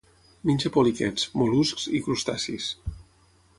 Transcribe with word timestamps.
Menja 0.49 0.71
poliquets, 0.77 1.27
mol·luscs 1.43 1.87
i 1.99 2.03
crustacis. 2.09 2.73